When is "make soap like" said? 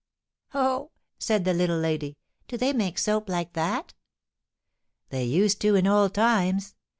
2.73-3.53